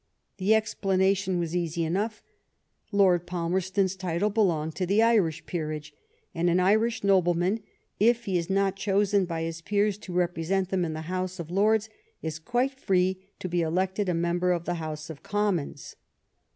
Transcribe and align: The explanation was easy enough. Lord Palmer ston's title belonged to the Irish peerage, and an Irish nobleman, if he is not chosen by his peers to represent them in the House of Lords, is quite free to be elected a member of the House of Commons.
The 0.37 0.55
explanation 0.55 1.37
was 1.37 1.55
easy 1.55 1.83
enough. 1.83 2.23
Lord 2.91 3.27
Palmer 3.27 3.61
ston's 3.61 3.95
title 3.95 4.31
belonged 4.31 4.73
to 4.77 4.87
the 4.87 5.03
Irish 5.03 5.45
peerage, 5.45 5.93
and 6.33 6.49
an 6.49 6.59
Irish 6.59 7.03
nobleman, 7.03 7.59
if 7.99 8.25
he 8.25 8.35
is 8.35 8.49
not 8.49 8.75
chosen 8.75 9.25
by 9.25 9.43
his 9.43 9.61
peers 9.61 9.99
to 9.99 10.11
represent 10.11 10.69
them 10.69 10.85
in 10.85 10.93
the 10.93 11.01
House 11.01 11.37
of 11.39 11.51
Lords, 11.51 11.87
is 12.23 12.39
quite 12.39 12.79
free 12.79 13.29
to 13.37 13.47
be 13.47 13.61
elected 13.61 14.09
a 14.09 14.15
member 14.15 14.53
of 14.53 14.65
the 14.65 14.81
House 14.81 15.11
of 15.11 15.21
Commons. 15.21 15.95